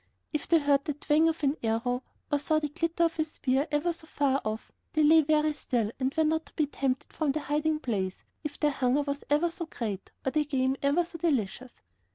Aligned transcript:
If 0.33 0.47
they 0.47 0.57
heard 0.57 0.85
the 0.85 0.95
twang 0.95 1.27
of 1.29 1.43
an 1.43 1.57
arrow 1.61 2.01
or 2.31 2.39
saw 2.39 2.57
the 2.57 2.69
glitter 2.69 3.03
of 3.03 3.19
a 3.19 3.23
spear, 3.23 3.67
ever 3.71 3.93
so 3.93 4.07
far 4.07 4.41
off, 4.43 4.71
they 4.93 5.03
lay 5.03 5.21
very 5.21 5.53
still, 5.53 5.91
and 5.99 6.11
were 6.15 6.23
not 6.23 6.47
to 6.47 6.53
be 6.55 6.65
tempted 6.65 7.13
from 7.13 7.33
their 7.33 7.43
hiding 7.43 7.77
place, 7.81 8.23
if 8.43 8.59
their 8.59 8.71
hunger 8.71 9.03
was 9.03 9.23
ever 9.29 9.51
so 9.51 9.67
great, 9.67 10.09
or 10.25 10.31
the 10.31 10.43
game 10.43 10.75
ever 10.81 11.05
so 11.05 11.19
delicious. 11.19 11.83